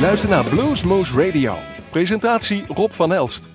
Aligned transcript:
luistert 0.00 0.30
naar 0.30 0.44
Bluesmoose 0.44 1.26
Radio. 1.26 1.56
Presentatie 1.90 2.64
Rob 2.68 2.90
van 2.90 3.12
Elst. 3.12 3.48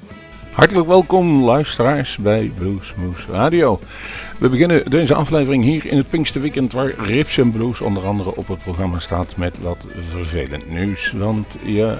Hartelijk 0.51 0.87
welkom 0.87 1.43
luisteraars 1.43 2.17
bij 2.17 2.51
Bluesmoose 2.57 3.31
Radio. 3.31 3.79
We 4.39 4.49
beginnen 4.49 4.89
deze 4.89 5.15
aflevering 5.15 5.63
hier 5.63 5.85
in 5.85 5.97
het 5.97 6.09
Pinksterweekend 6.09 6.73
waar 6.73 6.93
Rips 6.99 7.37
en 7.37 7.51
Blues 7.51 7.81
onder 7.81 8.05
andere 8.05 8.35
op 8.35 8.47
het 8.47 8.63
programma 8.63 8.99
staat 8.99 9.37
met 9.37 9.59
wat 9.59 9.77
vervelend 10.09 10.69
nieuws. 10.69 11.11
Want 11.11 11.55
ja, 11.63 11.97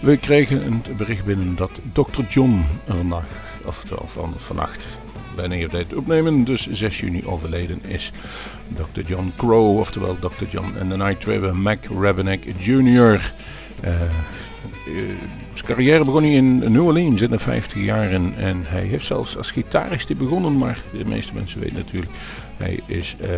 we 0.00 0.16
kregen 0.16 0.66
een 0.66 0.82
bericht 0.96 1.24
binnen 1.24 1.56
dat 1.56 1.70
Dr. 1.92 2.22
John 2.28 2.64
vandaag, 2.86 3.26
oftewel 3.64 4.06
van 4.06 4.34
vannacht, 4.38 4.86
wanneer 5.34 5.68
we 5.68 5.76
dit 5.76 5.94
opnemen, 5.94 6.44
dus 6.44 6.68
6 6.70 7.00
juni 7.00 7.26
overleden 7.26 7.80
is. 7.86 8.12
Dr. 8.74 9.00
John 9.06 9.32
Crow, 9.36 9.78
oftewel 9.78 10.16
Dr. 10.18 10.44
John 10.50 10.74
en 10.78 10.88
de 10.88 10.96
Night 10.96 11.20
Traveler 11.20 11.56
Mac 11.56 11.78
Rabenek 12.00 12.44
Jr. 12.58 13.32
Uh, 13.84 13.90
zijn 15.54 15.66
carrière 15.66 16.04
begon 16.04 16.22
hij 16.22 16.32
in 16.32 16.58
New 16.58 16.84
Orleans 16.84 17.22
in 17.22 17.30
de 17.30 17.38
50 17.38 17.82
jaren 17.82 18.34
en 18.36 18.62
hij 18.64 18.82
heeft 18.82 19.06
zelfs 19.06 19.36
als 19.36 19.50
gitarist 19.50 20.16
begonnen, 20.16 20.58
maar 20.58 20.82
de 20.92 21.04
meeste 21.04 21.34
mensen 21.34 21.60
weten 21.60 21.76
natuurlijk, 21.76 22.12
hij 22.56 22.80
is 22.86 23.16
uh, 23.20 23.28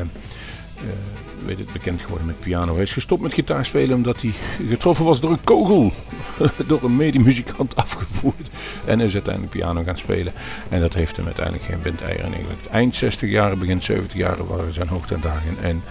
weet 1.44 1.58
het, 1.58 1.72
bekend 1.72 2.02
geworden 2.02 2.26
met 2.26 2.40
piano. 2.40 2.72
Hij 2.72 2.82
is 2.82 2.92
gestopt 2.92 3.22
met 3.22 3.34
gitaarspelen 3.34 3.96
omdat 3.96 4.22
hij 4.22 4.32
getroffen 4.68 5.04
was 5.04 5.20
door 5.20 5.30
een 5.30 5.44
kogel. 5.44 5.92
door 6.66 6.82
een 6.82 6.96
medemuzikant 6.96 7.76
afgevoerd. 7.76 8.50
En 8.84 9.00
is 9.00 9.14
uiteindelijk 9.14 9.54
piano 9.54 9.82
gaan 9.82 9.96
spelen. 9.96 10.32
En 10.68 10.80
dat 10.80 10.94
heeft 10.94 11.16
hem 11.16 11.26
uiteindelijk 11.26 11.64
geen 11.64 11.82
windeieren 11.82 12.32
eigenlijk. 12.32 12.64
Eind 12.70 12.94
60 12.94 13.30
jaren, 13.30 13.58
begin 13.58 13.82
70 13.82 14.18
jaren 14.18 14.46
waren 14.46 14.74
zijn 14.74 14.88
hoogtijdagen. 14.88 15.56
En 15.62 15.82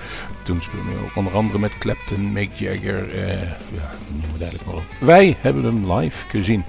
toen 0.43 0.61
speelde 0.61 0.89
hij 0.89 1.09
onder 1.15 1.33
andere 1.33 1.59
met 1.59 1.77
Clapton, 1.77 2.33
Mick 2.33 2.53
Jagger. 2.53 3.09
Eh, 3.09 3.41
ja, 3.51 3.91
noem 4.07 4.31
het 4.31 4.41
eigenlijk 4.41 4.65
maar 4.65 4.75
op. 4.75 4.83
Wij 4.99 5.37
hebben 5.41 5.63
hem 5.63 5.93
live 5.93 6.27
gezien. 6.27 6.63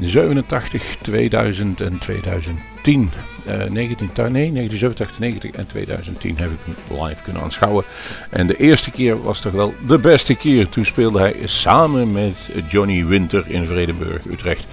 87, 0.00 0.96
2000 1.02 1.80
en 1.80 1.98
2010. 1.98 3.10
Uh, 3.46 3.64
19, 3.70 4.10
nee, 4.14 4.52
1987, 4.52 5.18
90 5.18 5.50
en 5.50 5.66
2010 5.66 6.38
heb 6.38 6.50
ik 6.50 6.58
hem 6.64 7.02
live 7.02 7.22
kunnen 7.22 7.42
aanschouwen. 7.42 7.84
En 8.30 8.46
de 8.46 8.56
eerste 8.56 8.90
keer 8.90 9.22
was 9.22 9.40
toch 9.40 9.52
wel 9.52 9.74
de 9.86 9.98
beste 9.98 10.34
keer. 10.34 10.68
Toen 10.68 10.84
speelde 10.84 11.18
hij 11.18 11.34
samen 11.44 12.12
met 12.12 12.50
Johnny 12.68 13.04
Winter 13.04 13.44
in 13.48 13.64
Vredenburg, 13.64 14.24
Utrecht. 14.24 14.66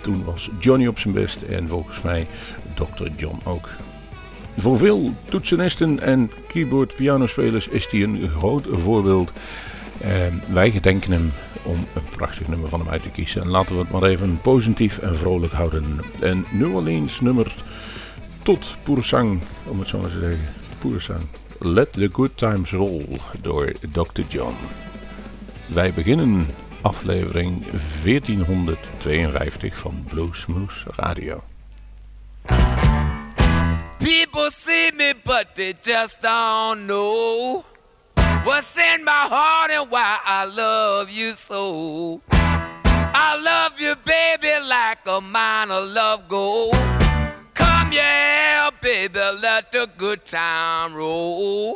toen 0.00 0.24
was 0.24 0.50
Johnny 0.58 0.86
op 0.86 0.98
zijn 0.98 1.14
best 1.14 1.42
en 1.42 1.68
volgens 1.68 2.02
mij 2.02 2.26
Dr. 2.74 3.08
John 3.16 3.38
ook. 3.44 3.68
Voor 4.56 4.78
veel 4.78 5.12
toetsenisten 5.28 6.00
en 6.00 6.30
keyboard-pianospelers 6.48 7.68
is 7.68 7.90
hij 7.90 8.02
een 8.02 8.30
groot 8.38 8.66
voorbeeld. 8.72 9.32
Uh, 10.04 10.08
wij 10.52 10.70
gedenken 10.70 11.12
hem 11.12 11.32
om 11.62 11.86
een 11.94 12.04
prachtig 12.16 12.48
nummer 12.48 12.68
van 12.68 12.80
hem 12.80 12.88
uit 12.88 13.02
te 13.02 13.10
kiezen. 13.10 13.42
En 13.42 13.48
laten 13.48 13.74
we 13.74 13.80
het 13.80 13.90
maar 13.90 14.02
even 14.02 14.40
positief 14.40 14.98
en 14.98 15.16
vrolijk 15.16 15.52
houden. 15.52 16.00
En 16.20 16.46
New 16.50 16.76
Orleans 16.76 17.20
nummer 17.20 17.54
tot 18.42 18.76
Poursang, 18.82 19.40
om 19.64 19.78
het 19.78 19.88
zo 19.88 19.98
maar 19.98 20.10
te 20.10 20.18
zeggen. 20.18 20.48
Poursang. 20.78 21.22
Let 21.58 21.92
the 21.92 22.08
Good 22.12 22.36
Times 22.36 22.70
Roll 22.70 23.04
door 23.40 23.72
Dr. 23.92 24.22
John. 24.28 24.54
Wij 25.66 25.92
beginnen 25.92 26.46
aflevering 26.80 27.64
1452 28.04 29.76
van 29.76 30.04
Bluesmoose 30.08 30.86
Radio. 30.96 31.42
People 33.98 34.50
see 34.52 34.92
me, 34.96 35.14
but 35.24 35.46
they 35.54 35.74
just 35.82 36.22
don't 36.22 36.86
know 36.86 37.64
what's 38.44 38.76
in 38.76 39.04
my 39.04 39.12
heart 39.12 39.70
and 39.70 39.90
why 39.90 40.18
I 40.24 40.44
love 40.44 41.10
you 41.10 41.32
so. 41.32 42.20
I 42.32 43.36
love 43.40 43.80
you, 43.80 43.94
baby, 44.04 44.52
like 44.66 44.98
a 45.06 45.20
mine 45.20 45.70
of 45.70 45.88
love 45.88 46.28
gold. 46.28 46.74
Come, 47.54 47.92
yeah, 47.92 48.70
baby, 48.80 49.18
let 49.18 49.72
the 49.72 49.88
good 49.96 50.24
time 50.24 50.94
roll. 50.94 51.74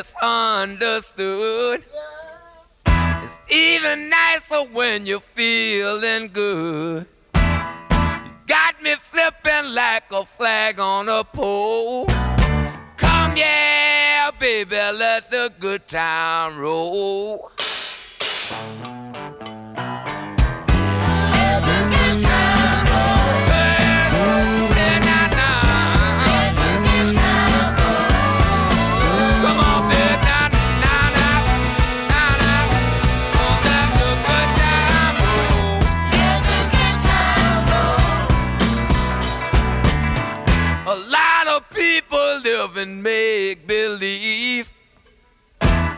When 0.00 0.06
it's 0.06 0.14
understood. 0.22 1.84
It's 2.86 3.40
even 3.50 4.08
nicer 4.08 4.62
when 4.72 5.04
you're 5.06 5.20
feeling 5.20 6.30
good. 6.32 7.06
You 7.34 8.30
got 8.46 8.82
me 8.82 8.94
flipping 8.96 9.74
like 9.74 10.04
a 10.12 10.24
flag 10.24 10.80
on 10.80 11.08
a 11.08 11.22
pole. 11.22 12.06
Come, 12.96 13.36
yeah, 13.36 14.30
baby, 14.38 14.76
let 14.76 15.30
the 15.30 15.52
good 15.60 15.86
time 15.86 16.58
roll. 16.58 17.50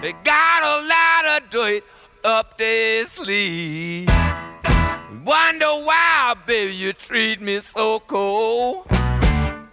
They 0.02 0.12
got 0.24 0.62
a 0.64 0.84
lot 0.84 1.42
of 1.42 1.50
dirt 1.50 1.84
up 2.24 2.58
their 2.58 3.06
sleeve. 3.06 4.08
Wonder 5.24 5.66
why, 5.84 6.34
baby, 6.44 6.74
you 6.74 6.92
treat 6.92 7.40
me 7.40 7.60
so 7.60 8.00
cold. 8.00 8.88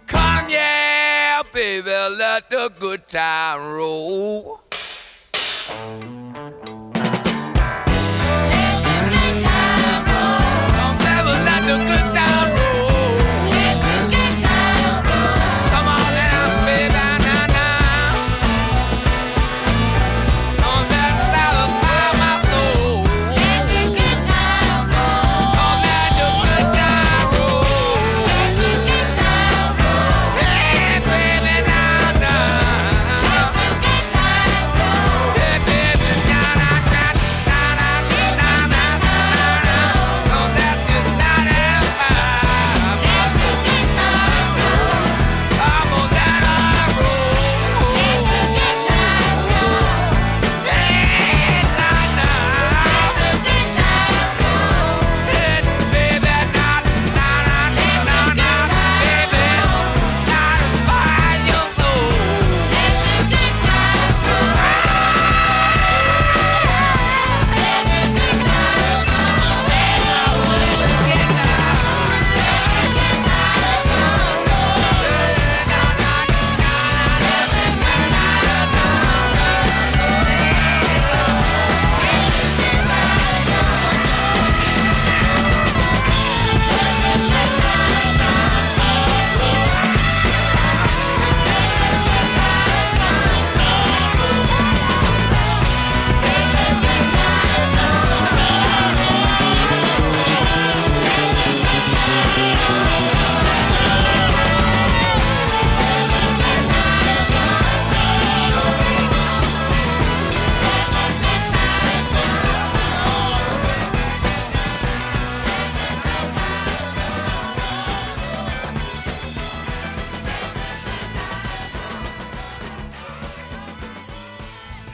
Come, 0.06 0.48
yeah, 0.48 1.42
baby, 1.52 1.90
let 1.90 2.48
the 2.48 2.70
good 2.78 3.08
time 3.08 3.72
roll. 3.72 4.60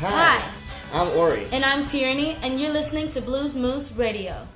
Hi. 0.00 0.37
Hi. 0.38 0.52
I'm 0.93 1.08
Ori. 1.16 1.46
And 1.52 1.64
I'm 1.64 1.87
Tierney, 1.87 2.37
and 2.43 2.60
you're 2.60 2.72
listening 2.72 3.08
to 3.10 3.22
Blues 3.22 3.56
Moose 3.56 3.90
Radio. 3.93 4.46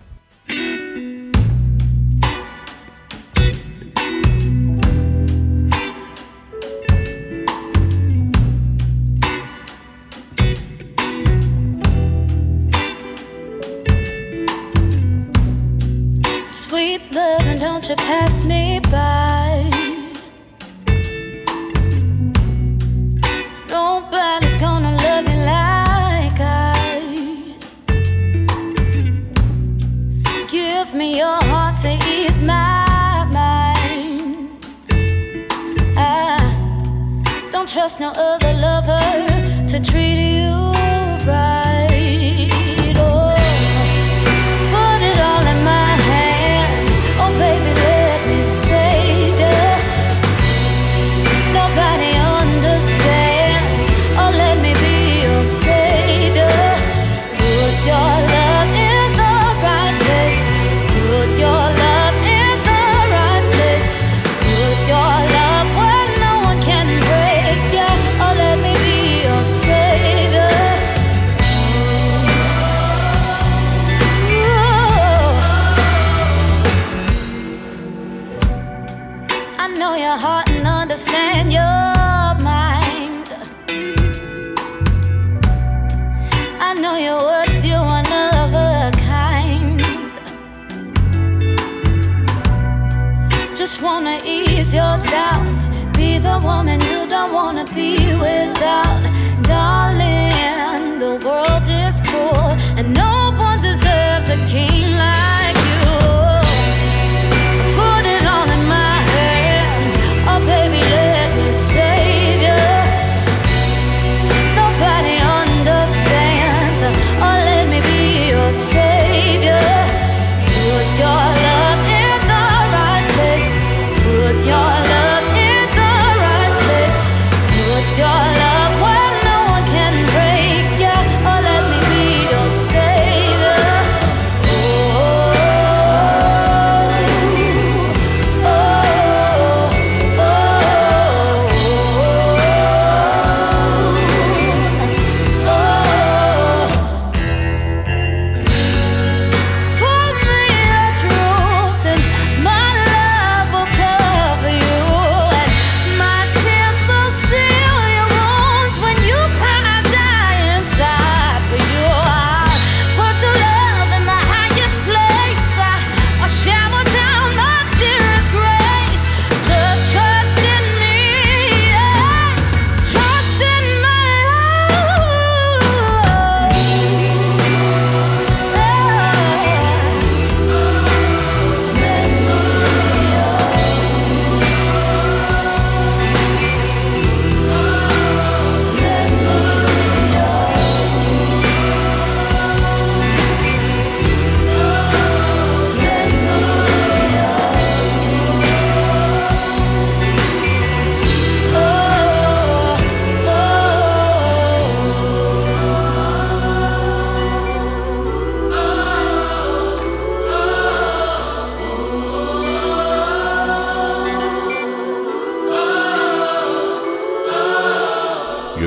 World 102.13 102.57
is 102.57 102.75
cruel, 102.75 102.79
and 102.79 103.00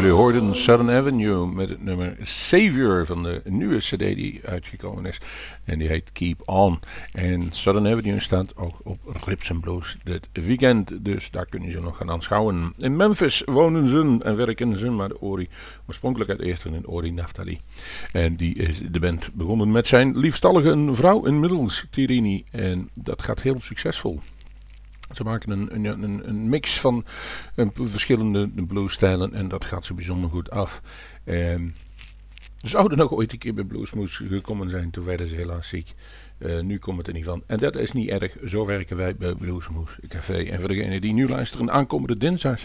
Jullie 0.04 0.18
hoorden 0.18 0.56
Southern 0.56 0.90
Avenue 0.90 1.48
met 1.48 1.70
het 1.70 1.84
nummer 1.84 2.18
Savior 2.22 3.06
van 3.06 3.24
de 3.24 3.42
nieuwe 3.46 3.78
CD 3.78 3.98
die 3.98 4.42
uitgekomen 4.46 5.06
is. 5.06 5.20
En 5.64 5.80
die 5.80 5.88
heet 5.88 6.12
Keep 6.12 6.42
On. 6.46 6.80
En 7.12 7.52
Southern 7.52 7.88
Avenue 7.88 8.20
staat 8.20 8.58
ook 8.58 8.80
op 8.84 9.00
Rips 9.26 9.52
and 9.52 9.62
Blues 9.62 9.98
dit 10.04 10.30
weekend. 10.32 11.06
Dus 11.06 11.32
daar 11.32 11.46
kunnen 11.46 11.72
ze 11.72 11.82
nog 11.82 11.98
gaan 11.98 12.12
aanschouwen. 12.12 12.74
In 12.78 12.96
Memphis 12.96 13.42
wonen 13.46 13.88
ze 13.88 14.18
en 14.24 14.36
werken 14.36 14.78
ze, 14.78 14.90
maar 14.90 15.08
de 15.08 15.22
Ori, 15.22 15.50
oorspronkelijk 15.88 16.30
uit 16.30 16.42
Eersten 16.42 16.74
in 16.74 16.88
Ori 16.88 17.12
Naftali. 17.12 17.60
En 18.12 18.36
die 18.36 18.56
is 18.56 18.82
de 18.92 19.00
band 19.00 19.30
begonnen 19.34 19.72
met 19.72 19.88
zijn 19.88 20.18
liefstallige 20.18 20.90
vrouw 20.92 21.26
inmiddels, 21.26 21.86
Tirini. 21.90 22.44
En 22.52 22.90
dat 22.94 23.22
gaat 23.22 23.42
heel 23.42 23.62
succesvol. 23.62 24.20
Ze 25.16 25.24
maken 25.24 25.52
een, 25.52 25.76
een, 25.76 26.04
een, 26.04 26.30
een 26.30 26.50
mix 26.50 26.80
van 26.80 27.06
eh, 27.56 27.68
verschillende 27.74 28.50
bluesstijlen 28.68 29.34
en 29.34 29.48
dat 29.48 29.66
gaat 29.66 29.86
ze 29.86 29.94
bijzonder 29.94 30.30
goed 30.30 30.52
af. 30.52 30.82
Ze 32.64 32.70
zouden 32.70 32.98
nog 32.98 33.12
ooit 33.12 33.32
een 33.32 33.38
keer 33.38 33.54
bij 33.54 33.64
Bluesmoes 33.64 34.18
gekomen 34.18 34.70
zijn, 34.70 34.92
toen 34.92 35.06
werden 35.06 35.28
ze 35.28 35.36
helaas 35.36 35.68
ziek. 35.68 35.94
Eh, 36.38 36.60
nu 36.60 36.78
komt 36.78 36.98
het 36.98 37.08
er 37.08 37.14
niet 37.14 37.26
van. 37.26 37.44
En 37.48 37.58
dat 37.58 37.76
is 37.76 37.92
niet 37.92 38.10
erg, 38.10 38.36
zo 38.46 38.66
werken 38.66 38.98
wij 38.98 39.16
bij 39.16 39.34
Bluesmoes 39.34 39.98
Café. 40.08 40.44
En 40.44 40.60
voor 40.60 40.68
degenen 40.68 41.02
die 41.02 41.14
nu 41.14 41.28
luisteren, 41.28 41.72
aankomende 41.72 42.18
dinsdag 42.18 42.60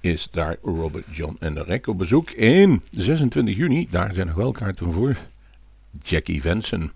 is 0.00 0.28
daar 0.30 0.56
Robert 0.62 1.04
John 1.10 1.36
en 1.40 1.54
de 1.54 1.62
Rek 1.62 1.86
op 1.86 1.98
bezoek. 1.98 2.30
In 2.30 2.82
26 2.90 3.56
juni, 3.56 3.86
daar 3.90 4.14
zijn 4.14 4.26
nog 4.26 4.36
wel 4.36 4.52
kaarten 4.52 4.92
voor, 4.92 5.16
Jackie 6.02 6.40
Venson. 6.40 6.92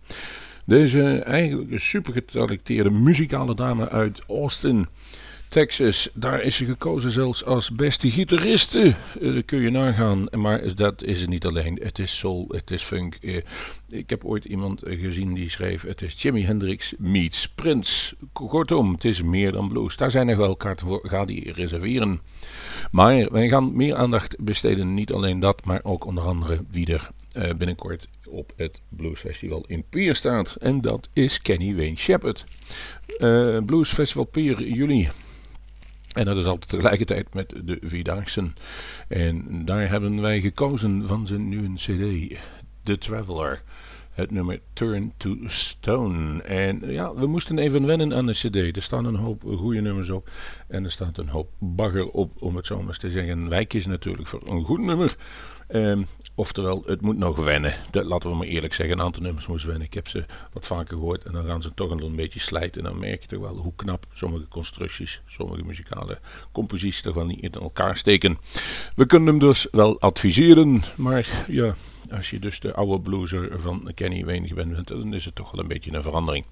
Deze 0.66 1.18
eigenlijk 1.18 1.78
super 1.78 2.12
getalenteerde 2.12 2.90
muzikale 2.90 3.54
dame 3.54 3.88
uit 3.88 4.24
Austin, 4.28 4.86
Texas. 5.48 6.08
Daar 6.14 6.42
is 6.42 6.56
ze 6.56 6.64
gekozen 6.64 7.10
zelfs 7.10 7.44
als 7.44 7.70
beste 7.70 8.10
gitariste. 8.10 8.94
Dat 9.20 9.44
kun 9.44 9.60
je 9.60 9.70
nagaan. 9.70 10.26
Maar 10.30 10.74
dat 10.74 11.02
is 11.02 11.20
het 11.20 11.28
niet 11.28 11.46
alleen. 11.46 11.80
Het 11.82 11.98
is 11.98 12.18
soul, 12.18 12.46
het 12.48 12.70
is 12.70 12.82
funk. 12.82 13.14
Eh, 13.14 13.36
ik 13.88 14.10
heb 14.10 14.24
ooit 14.24 14.44
iemand 14.44 14.82
gezien 14.84 15.34
die 15.34 15.50
schreef... 15.50 15.82
Het 15.82 16.02
is 16.02 16.22
Jimi 16.22 16.44
Hendrix 16.44 16.94
meets 16.98 17.48
Prince. 17.48 18.16
Kortom, 18.32 18.92
het 18.92 19.04
is 19.04 19.22
meer 19.22 19.52
dan 19.52 19.68
blues. 19.68 19.96
Daar 19.96 20.10
zijn 20.10 20.26
nog 20.26 20.36
wel 20.36 20.56
kaarten 20.56 20.86
voor. 20.86 21.00
Ga 21.02 21.24
die 21.24 21.52
reserveren. 21.52 22.20
Maar 22.90 23.32
wij 23.32 23.48
gaan 23.48 23.76
meer 23.76 23.94
aandacht 23.94 24.36
besteden. 24.44 24.94
Niet 24.94 25.12
alleen 25.12 25.40
dat, 25.40 25.64
maar 25.64 25.80
ook 25.82 26.04
onder 26.04 26.24
andere 26.24 26.64
wie 26.70 26.86
er 26.86 27.10
eh, 27.32 27.54
binnenkort 27.54 28.08
op 28.28 28.52
het 28.56 28.80
Blues 28.88 29.20
Festival 29.20 29.64
in 29.66 29.84
Pier 29.88 30.14
staat. 30.14 30.54
En 30.54 30.80
dat 30.80 31.08
is 31.12 31.42
Kenny 31.42 31.74
Wayne 31.74 31.96
Shepherd. 31.96 32.44
Eh, 33.18 33.58
Blues 33.64 33.92
Festival 33.92 34.24
Pier 34.24 34.62
juli. 34.68 35.08
En 36.12 36.24
dat 36.24 36.36
is 36.36 36.44
altijd 36.44 36.68
tegelijkertijd 36.68 37.34
met 37.34 37.54
de 37.64 37.78
Vierdaagse. 37.82 38.52
En 39.08 39.64
daar 39.64 39.88
hebben 39.88 40.20
wij 40.20 40.40
gekozen 40.40 41.06
van 41.06 41.26
zijn 41.26 41.48
nieuwe 41.48 41.74
cd, 41.74 42.38
The 42.82 42.98
Traveler. 42.98 43.62
Het 44.10 44.30
nummer 44.30 44.60
Turn 44.72 45.12
to 45.16 45.36
Stone. 45.44 46.42
En 46.42 46.92
ja, 46.92 47.14
we 47.14 47.26
moesten 47.26 47.58
even 47.58 47.86
wennen 47.86 48.14
aan 48.14 48.26
de 48.26 48.32
cd. 48.32 48.76
Er 48.76 48.82
staan 48.82 49.04
een 49.04 49.14
hoop 49.14 49.42
goede 49.42 49.80
nummers 49.80 50.10
op. 50.10 50.30
En 50.68 50.84
er 50.84 50.90
staat 50.90 51.18
een 51.18 51.28
hoop 51.28 51.50
bagger 51.58 52.08
op, 52.08 52.42
om 52.42 52.56
het 52.56 52.66
zo 52.66 52.78
maar 52.78 52.86
eens 52.86 52.98
te 52.98 53.10
zeggen. 53.10 53.48
Wij 53.48 53.66
kiezen 53.66 53.90
natuurlijk 53.90 54.28
voor 54.28 54.42
een 54.46 54.64
goed 54.64 54.80
nummer. 54.80 55.16
Ehm, 55.66 56.02
oftewel, 56.34 56.82
het 56.86 57.00
moet 57.00 57.18
nog 57.18 57.36
wennen. 57.36 57.74
Dat, 57.90 58.04
laten 58.04 58.30
we 58.30 58.36
maar 58.36 58.46
eerlijk 58.46 58.74
zeggen, 58.74 58.98
een 58.98 59.04
aantal 59.04 59.22
nummers 59.22 59.46
moesten 59.46 59.68
wennen. 59.68 59.86
Ik 59.86 59.94
heb 59.94 60.08
ze 60.08 60.24
wat 60.52 60.66
vaker 60.66 60.96
gehoord 60.96 61.24
en 61.24 61.32
dan 61.32 61.46
gaan 61.46 61.62
ze 61.62 61.74
toch 61.74 61.90
een 61.90 62.16
beetje 62.16 62.40
slijten. 62.40 62.84
En 62.84 62.90
dan 62.90 62.98
merk 62.98 63.22
je 63.22 63.28
toch 63.28 63.40
wel 63.40 63.56
hoe 63.56 63.72
knap 63.76 64.06
sommige 64.12 64.48
constructies, 64.48 65.22
sommige 65.26 65.64
muzikale 65.64 66.18
composities 66.52 67.02
toch 67.02 67.14
wel 67.14 67.26
niet 67.26 67.42
in 67.42 67.52
elkaar 67.52 67.96
steken. 67.96 68.38
We 68.94 69.06
kunnen 69.06 69.28
hem 69.28 69.38
dus 69.38 69.66
wel 69.70 70.00
adviseren, 70.00 70.82
maar 70.96 71.44
ja, 71.48 71.74
als 72.10 72.30
je 72.30 72.38
dus 72.38 72.60
de 72.60 72.74
oude 72.74 73.00
blueser 73.00 73.60
van 73.60 73.90
Kenny 73.94 74.24
Wayne 74.24 74.54
bent, 74.54 74.88
dan 74.88 75.14
is 75.14 75.24
het 75.24 75.34
toch 75.34 75.50
wel 75.50 75.60
een 75.60 75.68
beetje 75.68 75.92
een 75.92 76.02
verandering. 76.02 76.44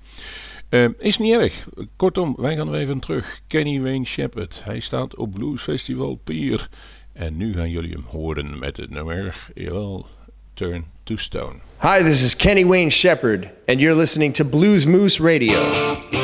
Uh, 0.70 0.88
is 0.98 1.18
niet 1.18 1.32
erg. 1.32 1.68
Kortom, 1.96 2.34
wij 2.38 2.56
gaan 2.56 2.70
weer 2.70 2.80
even 2.80 2.98
terug. 2.98 3.40
Kenny 3.46 3.80
Wayne 3.80 4.04
Shepherd. 4.04 4.64
Hij 4.64 4.80
staat 4.80 5.16
op 5.16 5.32
Blues 5.32 5.62
Festival 5.62 6.14
Pier. 6.24 6.68
En 7.14 7.36
nu 7.36 7.54
gaan 7.54 7.70
jullie 7.70 7.92
hem 7.92 8.04
horen 8.08 8.58
met 8.58 8.76
het 8.76 8.90
nummer, 8.90 9.50
jawel, 9.54 10.06
Turn 10.54 10.84
to 11.04 11.16
Stone. 11.16 11.54
Hi, 11.80 12.02
this 12.02 12.24
is 12.24 12.36
Kenny 12.36 12.64
Wayne 12.64 12.90
Shepherd, 12.90 13.50
and 13.68 13.80
you're 13.80 13.96
listening 13.96 14.34
to 14.34 14.44
Blues 14.44 14.84
Moose 14.84 15.20
Radio. 15.20 16.23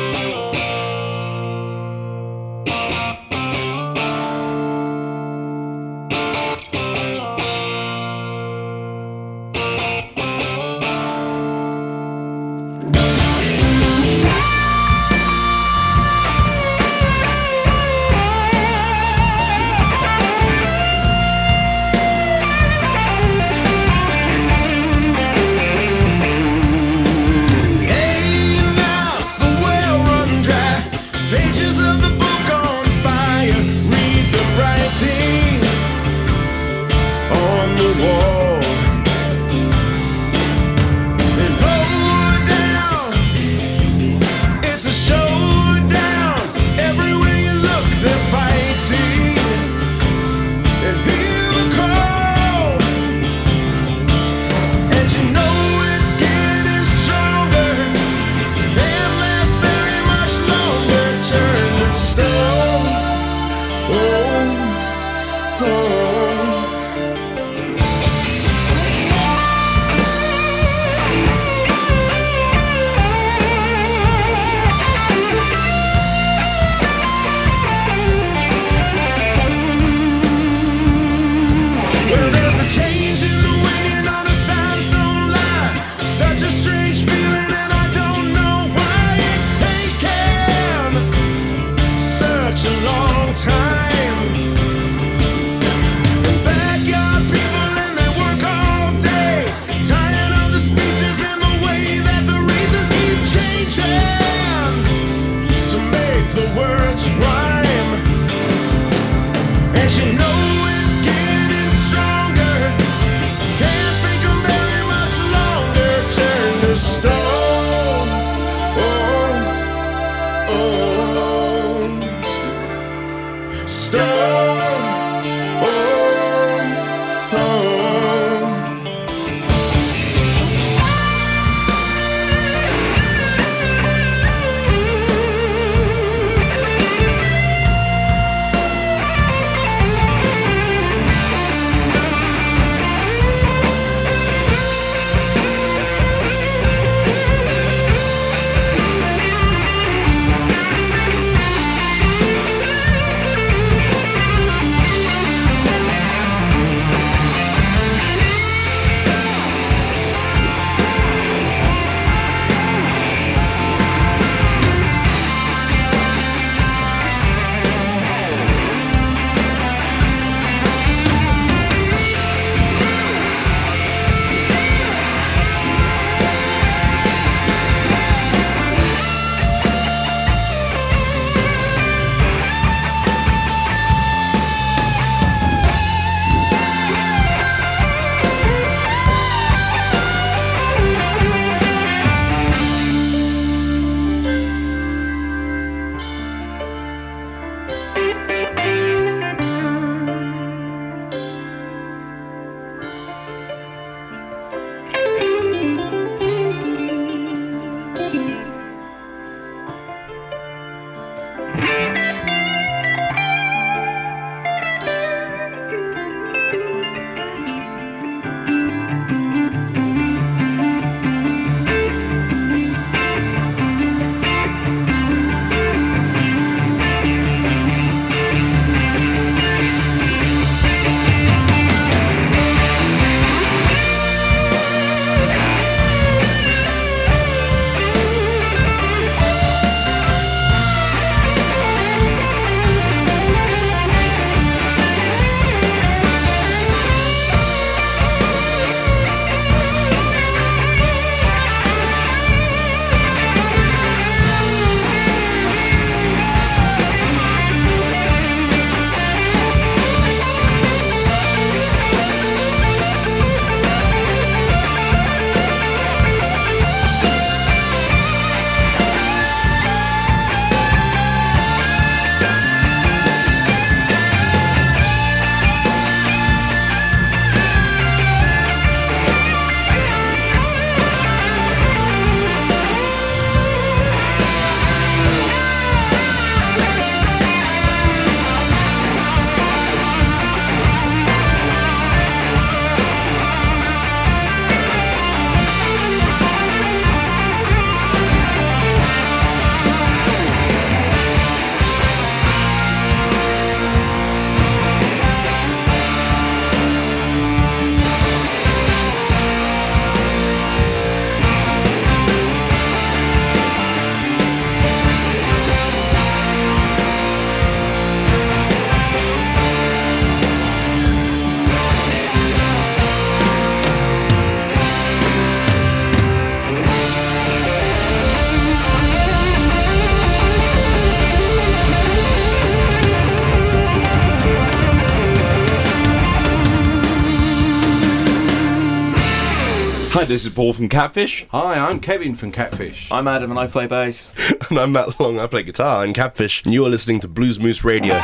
This 340.11 340.25
is 340.25 340.33
Paul 340.33 340.51
from 340.51 340.67
Catfish. 340.67 341.25
Hi, 341.29 341.57
I'm 341.57 341.79
Kevin 341.79 342.17
from 342.17 342.33
Catfish. 342.33 342.91
I'm 342.91 343.07
Adam 343.07 343.31
and 343.31 343.39
I 343.39 343.47
play 343.47 343.65
bass. 343.65 344.13
And 344.49 344.59
I'm 344.59 344.73
Matt 344.73 344.99
Long, 344.99 345.17
I 345.17 345.27
play 345.27 345.43
guitar 345.43 345.85
in 345.85 345.93
Catfish, 345.93 346.43
and 346.43 346.53
you 346.53 346.65
are 346.65 346.69
listening 346.69 346.99
to 346.99 347.07
Blues 347.07 347.39
Moose 347.39 347.63
Radio. 347.63 347.95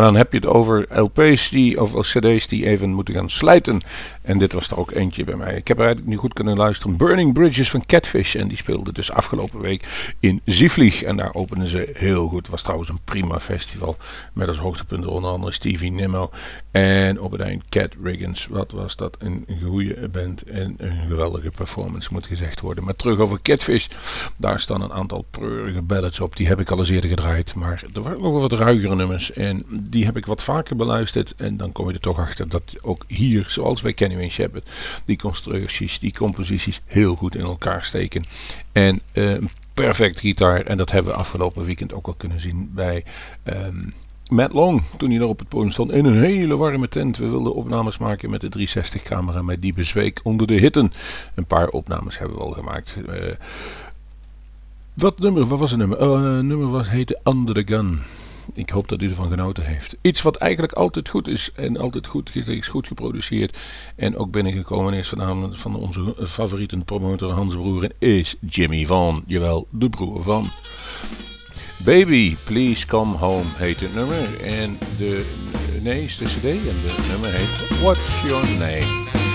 Dan 0.00 0.16
heb 0.16 0.32
je 0.32 0.38
het 0.38 0.46
over 0.46 0.86
LP's 1.00 1.50
die, 1.50 1.80
of 1.80 2.06
CD's 2.06 2.46
die 2.46 2.66
even 2.66 2.90
moeten 2.90 3.14
gaan 3.14 3.30
slijten. 3.30 3.80
En 4.28 4.38
dit 4.38 4.52
was 4.52 4.70
er 4.70 4.78
ook 4.78 4.90
eentje 4.90 5.24
bij 5.24 5.36
mij. 5.36 5.56
Ik 5.56 5.68
heb 5.68 5.76
er 5.76 5.84
eigenlijk 5.84 6.12
niet 6.12 6.18
goed 6.18 6.32
kunnen 6.32 6.56
luisteren. 6.56 6.96
Burning 6.96 7.32
Bridges 7.32 7.70
van 7.70 7.86
Catfish. 7.86 8.34
En 8.34 8.48
die 8.48 8.56
speelde 8.56 8.92
dus 8.92 9.12
afgelopen 9.12 9.60
week 9.60 10.12
in 10.20 10.40
Zievlieg. 10.44 11.02
En 11.02 11.16
daar 11.16 11.34
openden 11.34 11.66
ze 11.66 11.90
heel 11.92 12.28
goed. 12.28 12.38
Het 12.38 12.48
was 12.48 12.62
trouwens 12.62 12.88
een 12.88 12.98
prima 13.04 13.40
festival. 13.40 13.96
Met 14.32 14.48
als 14.48 14.58
hoogtepunten 14.58 15.10
onder 15.10 15.30
andere 15.30 15.52
Stevie 15.52 15.90
Nimmo. 15.90 16.30
En 16.70 17.20
op 17.20 17.32
het 17.32 17.40
eind 17.40 17.62
Cat 17.68 17.94
Riggins. 18.02 18.46
Wat 18.46 18.72
was 18.72 18.96
dat? 18.96 19.16
Een 19.18 19.46
goede 19.64 20.08
band 20.08 20.42
en 20.42 20.74
een 20.78 20.96
geweldige 21.08 21.50
performance 21.50 22.08
moet 22.12 22.26
gezegd 22.26 22.60
worden. 22.60 22.84
Maar 22.84 22.96
terug 22.96 23.18
over 23.18 23.42
Catfish. 23.42 23.86
Daar 24.38 24.60
staan 24.60 24.82
een 24.82 24.92
aantal 24.92 25.24
preurige 25.30 25.82
ballads 25.82 26.20
op. 26.20 26.36
Die 26.36 26.46
heb 26.46 26.60
ik 26.60 26.70
al 26.70 26.78
eens 26.78 26.90
eerder 26.90 27.10
gedraaid. 27.10 27.54
Maar 27.54 27.84
er 27.94 28.02
waren 28.02 28.20
nog 28.20 28.40
wat 28.40 28.52
ruigere 28.52 28.94
nummers. 28.94 29.32
En 29.32 29.64
die 29.68 30.04
heb 30.04 30.16
ik 30.16 30.26
wat 30.26 30.42
vaker 30.42 30.76
beluisterd. 30.76 31.34
En 31.36 31.56
dan 31.56 31.72
kom 31.72 31.88
je 31.88 31.94
er 31.94 32.00
toch 32.00 32.18
achter 32.18 32.48
dat 32.48 32.76
ook 32.82 33.04
hier, 33.06 33.44
zoals 33.48 33.82
bij 33.82 33.92
Kenny 33.92 34.16
Wayne 34.18 34.32
Shepherd, 34.32 34.70
die 35.04 35.16
constructies, 35.16 35.98
die 35.98 36.12
composities 36.12 36.80
heel 36.84 37.14
goed 37.14 37.34
in 37.34 37.44
elkaar 37.44 37.84
steken. 37.84 38.24
En 38.72 39.00
eh, 39.12 39.34
perfect 39.74 40.20
gitaar. 40.20 40.60
En 40.60 40.76
dat 40.76 40.90
hebben 40.90 41.12
we 41.12 41.18
afgelopen 41.18 41.64
weekend 41.64 41.94
ook 41.94 42.06
al 42.06 42.14
kunnen 42.14 42.40
zien 42.40 42.70
bij. 42.74 43.04
ehm, 43.42 43.76
Matt 44.30 44.52
Long, 44.52 44.82
toen 44.96 45.10
hij 45.10 45.18
daar 45.18 45.28
op 45.28 45.38
het 45.38 45.48
podium 45.48 45.70
stond, 45.70 45.92
in 45.92 46.04
een 46.04 46.22
hele 46.22 46.56
warme 46.56 46.88
tent. 46.88 47.16
We 47.16 47.28
wilden 47.28 47.54
opnames 47.54 47.98
maken 47.98 48.30
met 48.30 48.40
de 48.40 48.68
360-camera, 48.68 49.42
met 49.42 49.62
die 49.62 49.72
bezweek 49.72 50.20
onder 50.22 50.46
de 50.46 50.54
hitten. 50.54 50.92
Een 51.34 51.44
paar 51.44 51.68
opnames 51.68 52.18
hebben 52.18 52.36
we 52.36 52.42
al 52.42 52.52
gemaakt. 52.52 52.96
Eh, 53.08 53.34
wat 54.94 55.18
nummer, 55.18 55.46
wat 55.46 55.58
was 55.58 55.70
het 55.70 55.78
nummer? 55.78 55.98
Eh, 55.98 56.38
nummer 56.38 56.70
was, 56.70 56.90
heette 56.90 57.20
Under 57.24 57.54
the 57.54 57.74
Gun. 57.74 58.00
Ik 58.54 58.70
hoop 58.70 58.88
dat 58.88 59.02
u 59.02 59.08
ervan 59.08 59.28
genoten 59.28 59.64
heeft. 59.64 59.96
Iets 60.00 60.22
wat 60.22 60.36
eigenlijk 60.36 60.72
altijd 60.72 61.08
goed 61.08 61.28
is 61.28 61.50
en 61.54 61.76
altijd 61.76 62.06
goed 62.06 62.30
is 62.34 62.68
goed 62.68 62.86
geproduceerd. 62.86 63.58
En 63.96 64.16
ook 64.16 64.30
binnengekomen 64.30 64.92
is 64.92 65.08
vanavond 65.08 65.60
van 65.60 65.76
onze 65.76 66.14
favoriete 66.26 66.76
promotor 66.76 67.30
Hans 67.30 67.54
Broer 67.54 67.90
is 67.98 68.36
Jimmy 68.40 68.86
Van. 68.86 69.22
Jawel, 69.26 69.66
de 69.70 69.88
broer 69.88 70.22
van. 70.22 70.46
Baby, 71.84 72.36
Please 72.44 72.86
Come 72.86 73.16
Home 73.16 73.44
heet 73.56 73.80
het 73.80 73.94
nummer. 73.94 74.40
En 74.44 74.78
de, 74.98 75.24
nee, 75.82 76.04
is 76.04 76.16
de 76.16 76.24
cd 76.24 76.44
en 76.44 76.62
de 76.62 77.06
nummer 77.10 77.30
heet 77.32 77.78
What's 77.80 78.22
Your 78.22 78.48
Name? 78.58 79.27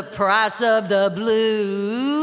The 0.00 0.16
price 0.16 0.62
of 0.62 0.88
the 0.88 1.12
blues. 1.14 2.14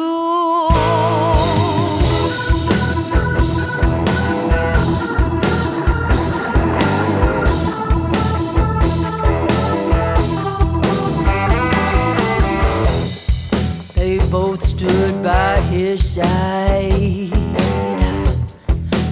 They 13.94 14.18
both 14.32 14.66
stood 14.66 15.22
by 15.22 15.60
his 15.70 16.16
side. 16.16 17.30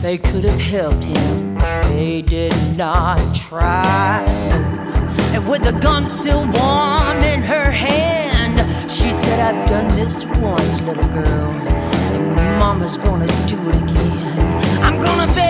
They 0.01 0.17
could 0.17 0.43
have 0.45 0.59
helped 0.59 1.03
him, 1.03 1.57
they 1.83 2.23
did 2.23 2.55
not 2.75 3.19
try. 3.35 4.25
And 5.35 5.47
with 5.47 5.63
the 5.63 5.73
gun 5.73 6.07
still 6.07 6.45
warm 6.47 7.21
in 7.21 7.43
her 7.43 7.69
hand, 7.69 8.24
she 9.05 9.11
said, 9.11 9.39
I've 9.39 9.67
done 9.67 9.87
this 9.89 10.25
once, 10.41 10.81
little 10.81 11.07
girl. 11.09 11.53
Mama's 12.59 12.97
gonna 12.97 13.27
do 13.45 13.69
it 13.69 13.75
again. 13.75 14.83
I'm 14.83 14.99
gonna 14.99 15.31
bury 15.35 15.44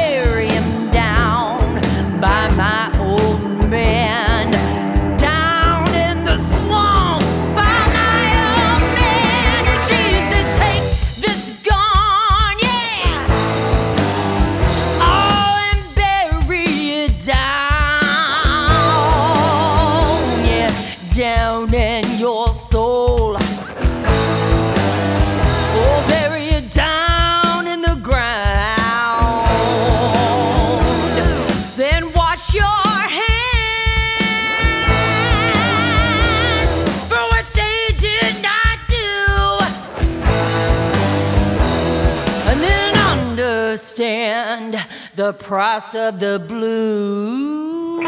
the 45.16 45.32
price 45.32 45.96
of 45.96 46.20
the 46.20 46.38
blues. 46.40 48.06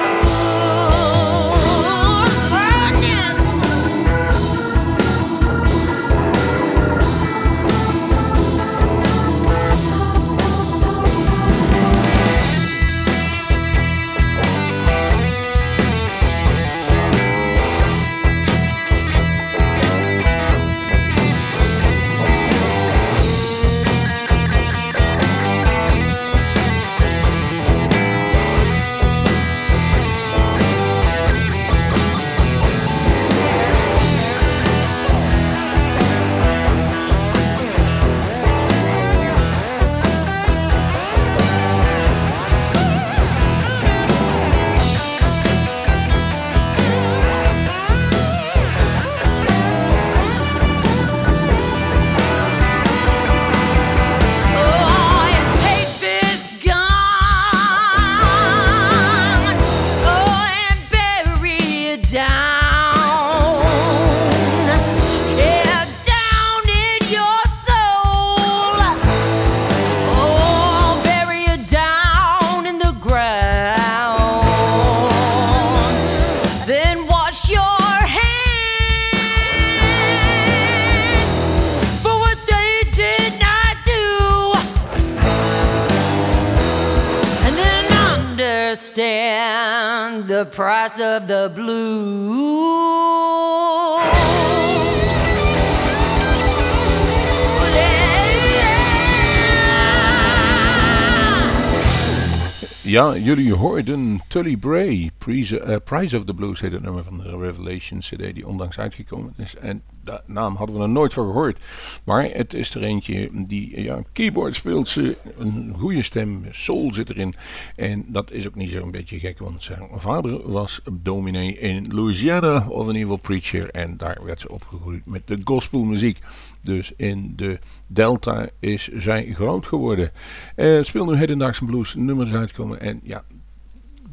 Jullie 103.16 103.54
hoorden 103.54 104.22
Tully 104.28 104.58
Bray, 104.58 105.12
Prize, 105.18 105.60
eh, 105.60 105.78
Prize 105.84 106.18
of 106.18 106.24
the 106.24 106.34
Blues 106.34 106.60
heet 106.60 106.72
het 106.72 106.84
nummer 106.84 107.04
van 107.04 107.18
de 107.18 107.38
Revelation 107.38 108.00
CD 108.00 108.34
die 108.34 108.48
onlangs 108.48 108.80
uitgekomen 108.80 109.34
is. 109.38 109.56
En 109.56 109.82
naam 110.26 110.56
hadden 110.56 110.76
we 110.76 110.82
er 110.82 110.90
nooit 110.90 111.14
van 111.14 111.26
gehoord. 111.26 111.60
Maar 112.04 112.30
het 112.34 112.54
is 112.54 112.76
er 112.76 112.84
eentje 112.84 113.30
die 113.34 113.82
ja, 113.82 114.02
keyboard 114.14 114.56
speelt, 114.56 114.88
ze 114.88 115.18
een 115.38 115.74
goede 115.78 116.04
stem, 116.04 116.46
soul 116.52 116.94
zit 116.94 117.10
erin. 117.10 117.34
En 117.76 118.06
dat 118.08 118.32
is 118.32 118.48
ook 118.48 118.56
niet 118.56 118.72
zo'n 118.72 118.92
beetje 118.92 119.20
gek, 119.20 119.40
want 119.40 119.64
zijn 119.64 119.88
vader 119.94 120.52
was 120.52 120.82
dominee 120.92 121.60
in 121.60 121.86
Louisiana, 121.90 122.68
of 122.70 122.88
een 122.88 122.96
evil 122.96 123.18
preacher. 123.18 123.70
En 123.70 123.98
daar 123.98 124.20
werd 124.24 124.42
ze 124.42 124.52
opgegroeid 124.52 125.06
met 125.06 125.28
de 125.28 125.40
gospelmuziek. 125.44 126.20
Dus 126.62 126.94
in 126.98 127.34
de 127.36 127.60
Delta 127.88 128.50
is 128.60 128.88
zij 128.88 129.32
groot 129.34 129.68
geworden. 129.68 130.12
Uh, 130.56 130.84
speelt 130.84 131.10
nu 131.10 131.16
hedendaagse 131.16 131.66
blues 131.66 131.96
nummers 131.96 132.34
uitkomen. 132.34 132.80
En 132.80 133.00
ja, 133.04 133.24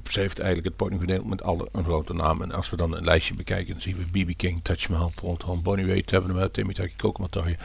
ze 0.08 0.20
heeft 0.20 0.38
eigenlijk 0.38 0.68
het 0.68 0.76
podium 0.76 1.00
gedeeld 1.00 1.28
met 1.28 1.42
alle 1.42 1.68
grote 1.82 2.14
namen. 2.14 2.50
En 2.50 2.56
als 2.56 2.70
we 2.70 2.76
dan 2.76 2.96
een 2.96 3.04
lijstje 3.04 3.34
bekijken, 3.34 3.72
dan 3.72 3.82
zien 3.82 3.96
we 3.96 4.24
B.B. 4.24 4.36
King, 4.36 4.60
Touch 4.62 4.88
Mahal, 4.88 5.12
Paul 5.20 5.36
Tom, 5.36 5.62
Bonnie 5.62 6.04
hebben 6.06 6.34
we 6.34 6.50
Timmy 6.50 6.72
Taki, 6.72 6.92
Kokomatoye, 6.96 7.56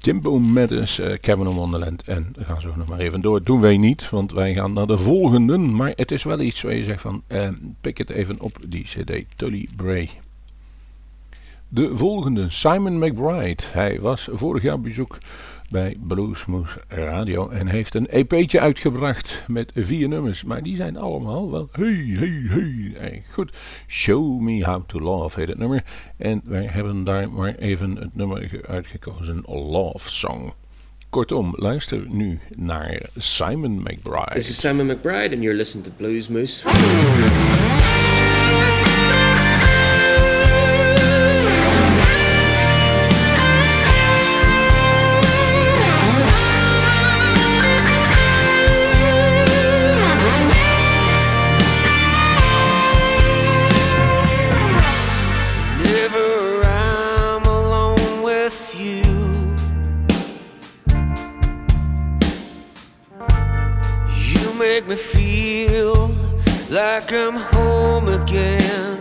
Timbo 0.00 0.38
Maddens, 0.38 1.00
uh, 1.00 1.16
Kevin 1.20 1.46
Wonderland. 1.46 2.02
En 2.02 2.28
dan 2.32 2.44
gaan 2.44 2.60
ze 2.60 2.70
nog 2.76 2.88
maar 2.88 2.98
even 2.98 3.20
door. 3.20 3.42
Doen 3.42 3.60
wij 3.60 3.76
niet, 3.76 4.10
want 4.10 4.32
wij 4.32 4.54
gaan 4.54 4.72
naar 4.72 4.86
de 4.86 4.98
volgende. 4.98 5.58
Maar 5.58 5.92
het 5.96 6.10
is 6.10 6.22
wel 6.22 6.40
iets 6.40 6.62
waar 6.62 6.74
je 6.74 6.84
zegt 6.84 7.00
van, 7.00 7.22
uh, 7.28 7.48
pik 7.80 7.98
het 7.98 8.14
even 8.14 8.40
op, 8.40 8.58
die 8.66 8.84
cd, 8.84 9.24
Tully 9.36 9.68
Bray. 9.76 10.10
De 11.68 11.96
volgende, 11.96 12.50
Simon 12.50 12.98
McBride. 12.98 13.62
Hij 13.72 14.00
was 14.00 14.28
vorig 14.32 14.62
jaar 14.62 14.80
bezoek 14.80 15.18
bij 15.68 15.96
Bluesmoose 16.00 16.80
Radio 16.88 17.48
en 17.48 17.66
heeft 17.66 17.94
een 17.94 18.06
EP'tje 18.06 18.60
uitgebracht 18.60 19.44
met 19.46 19.72
vier 19.74 20.08
nummers. 20.08 20.44
Maar 20.44 20.62
die 20.62 20.76
zijn 20.76 20.96
allemaal 20.96 21.50
wel 21.50 21.68
hey, 21.72 22.14
hey, 22.18 22.42
hey. 22.48 22.92
hey 22.96 23.22
goed, 23.32 23.52
Show 23.86 24.40
Me 24.40 24.64
How 24.64 24.82
To 24.86 24.98
Love 24.98 25.40
heet 25.40 25.48
het 25.48 25.58
nummer. 25.58 25.82
En 26.16 26.42
wij 26.44 26.64
hebben 26.64 27.04
daar 27.04 27.30
maar 27.30 27.54
even 27.54 27.96
het 27.96 28.16
nummer 28.16 28.60
uitgekozen, 28.66 29.42
Love 29.46 30.10
Song. 30.10 30.52
Kortom, 31.10 31.52
luister 31.56 32.04
nu 32.08 32.38
naar 32.56 33.00
Simon 33.16 33.80
McBride. 33.80 34.32
This 34.32 34.48
is 34.48 34.60
Simon 34.60 34.86
McBride 34.86 35.34
and 35.34 35.42
you're 35.42 35.56
listening 35.56 35.86
to 35.86 35.92
Blues 35.96 36.28
like 66.90 67.12
I'm 67.12 67.36
home 67.36 68.08
again. 68.08 68.96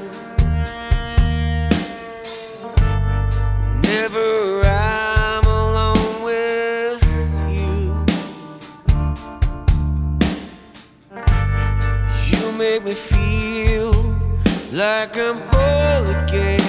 Never 3.82 4.62
I'm 4.66 5.46
alone 5.46 6.22
with 6.30 7.02
you. 7.58 7.94
You 12.30 12.52
make 12.64 12.84
me 12.84 12.94
feel 12.94 13.94
like 14.74 15.16
I'm 15.16 15.40
whole 15.50 16.06
again. 16.18 16.67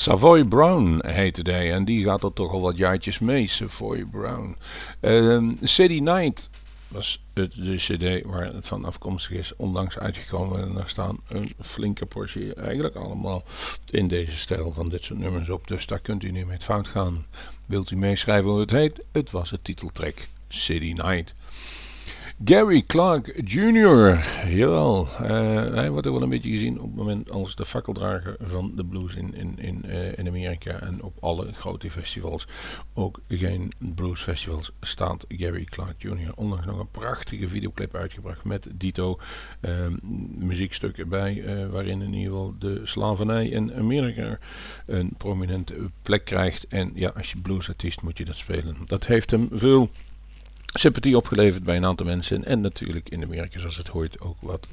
Savoy 0.00 0.44
Brown 0.44 1.06
heette 1.06 1.42
hij 1.50 1.72
en 1.72 1.84
die 1.84 2.04
gaat 2.04 2.22
er 2.22 2.32
toch 2.32 2.52
al 2.52 2.60
wat 2.60 2.76
jaartjes 2.76 3.18
mee, 3.18 3.48
Savoy 3.48 4.04
Brown. 4.04 4.56
Ehm, 5.00 5.50
City 5.62 5.98
Night 5.98 6.50
was 6.88 7.22
het, 7.32 7.54
de 7.64 7.74
cd 7.74 8.26
waar 8.26 8.54
het 8.54 8.66
van 8.66 8.84
afkomstig 8.84 9.36
is, 9.36 9.56
onlangs 9.56 9.98
uitgekomen. 9.98 10.62
En 10.62 10.74
daar 10.74 10.88
staan 10.88 11.18
een 11.28 11.52
flinke 11.60 12.06
portie, 12.06 12.54
eigenlijk 12.54 12.94
allemaal 12.94 13.44
in 13.90 14.08
deze 14.08 14.36
stijl 14.36 14.72
van 14.72 14.88
dit 14.88 15.02
soort 15.02 15.18
nummers 15.18 15.50
op. 15.50 15.68
Dus 15.68 15.86
daar 15.86 16.00
kunt 16.00 16.24
u 16.24 16.30
nu 16.30 16.46
mee 16.46 16.58
fout 16.58 16.88
gaan. 16.88 17.26
Wilt 17.66 17.90
u 17.90 17.96
meeschrijven 17.96 18.50
hoe 18.50 18.60
het 18.60 18.70
heet? 18.70 19.04
Het 19.12 19.30
was 19.30 19.50
het 19.50 19.64
titeltrack 19.64 20.28
City 20.48 20.92
Night. 20.92 21.34
Gary 22.44 22.82
Clark 22.86 23.40
Jr. 23.44 24.24
Jawel, 24.48 25.08
eh, 25.18 25.74
hij 25.74 25.90
wordt 25.90 26.06
ook 26.06 26.12
wel 26.12 26.22
een 26.22 26.28
beetje 26.28 26.50
gezien 26.50 26.80
op 26.80 26.86
het 26.86 26.94
moment 26.94 27.30
als 27.30 27.54
de 27.54 27.64
fakkeldrager 27.64 28.36
van 28.40 28.72
de 28.74 28.84
blues 28.84 29.14
in, 29.14 29.34
in, 29.34 29.58
in, 29.58 29.84
eh, 29.84 30.18
in 30.18 30.28
Amerika 30.28 30.80
en 30.80 31.02
op 31.02 31.16
alle 31.20 31.52
grote 31.52 31.90
festivals. 31.90 32.46
Ook 32.94 33.20
geen 33.28 33.72
bluesfestivals 33.78 34.72
staat 34.80 35.24
Gary 35.28 35.64
Clark 35.64 36.02
Jr. 36.02 36.32
Onlangs 36.34 36.66
nog 36.66 36.78
een 36.78 36.90
prachtige 36.90 37.48
videoclip 37.48 37.94
uitgebracht 37.94 38.44
met 38.44 38.68
Dito. 38.72 39.18
eh, 39.60 39.86
muziekstuk 40.38 40.98
erbij 40.98 41.42
eh, 41.44 41.68
waarin 41.68 42.02
in 42.02 42.12
ieder 42.12 42.32
geval 42.32 42.54
de 42.58 42.80
slavernij 42.84 43.48
in 43.48 43.74
Amerika 43.74 44.38
een 44.86 45.14
prominente 45.16 45.74
plek 46.02 46.24
krijgt. 46.24 46.66
En 46.66 46.90
ja, 46.94 47.12
als 47.16 47.32
je 47.32 47.40
bluesartiest 47.40 48.02
moet 48.02 48.18
je 48.18 48.24
dat 48.24 48.36
spelen. 48.36 48.76
Dat 48.86 49.06
heeft 49.06 49.30
hem 49.30 49.48
veel 49.52 49.90
sympathie 50.78 51.16
opgeleverd 51.16 51.64
bij 51.64 51.76
een 51.76 51.84
aantal 51.84 52.06
mensen. 52.06 52.44
En 52.44 52.60
natuurlijk 52.60 53.08
in 53.08 53.22
Amerika, 53.22 53.58
zoals 53.58 53.76
het 53.76 53.88
hoort, 53.88 54.20
ook 54.20 54.36
wat 54.40 54.66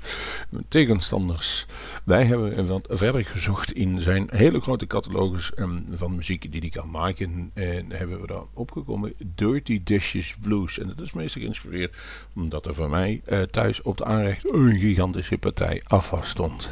tegenstanders. 0.68 1.66
Wij 2.04 2.26
hebben 2.26 2.68
wat 2.68 2.88
verder 2.90 3.26
gezocht 3.26 3.72
in 3.72 4.02
zijn 4.02 4.30
hele 4.32 4.60
grote 4.60 4.88
catalogus 4.88 5.54
ehm, 5.54 5.80
van 5.92 6.16
muziek 6.16 6.52
die 6.52 6.62
hij 6.62 6.70
kan 6.70 6.90
maken. 6.90 7.52
En 7.54 7.92
hebben 7.92 8.22
we 8.22 8.28
daar 8.28 8.44
opgekomen 8.54 9.14
Dirty 9.36 9.82
Dishes 9.84 10.36
Blues. 10.42 10.80
En 10.80 10.88
dat 10.88 11.02
is 11.02 11.14
meestal 11.14 11.42
geïnspireerd 11.42 11.96
omdat 12.36 12.66
er 12.66 12.76
voor 12.76 12.90
mij 12.90 13.22
eh, 13.26 13.42
thuis 13.42 13.82
op 13.82 13.98
de 13.98 14.06
aanrecht 14.06 14.54
een 14.54 14.80
gigantische 14.80 15.38
partij 15.38 15.82
afwas 15.88 16.30
stond. 16.30 16.72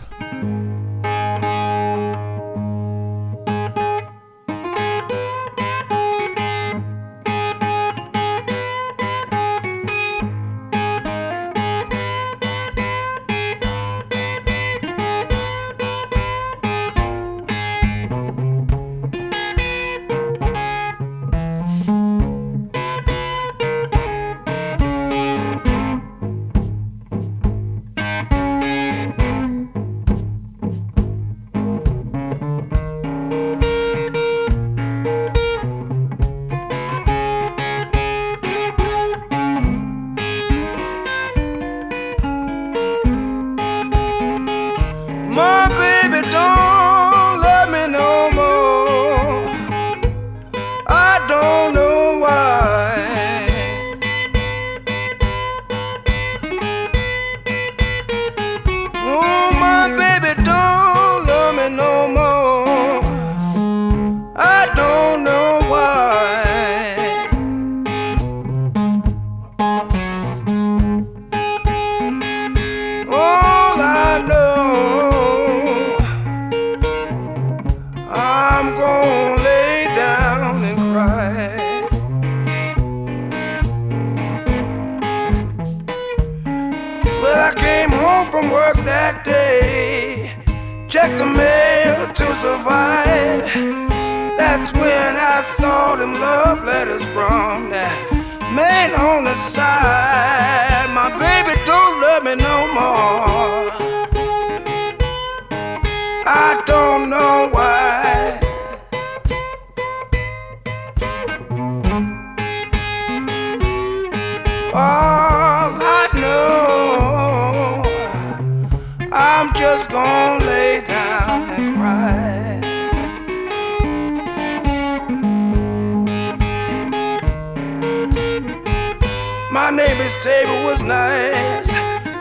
Was 130.76 130.84
nice, 130.84 131.72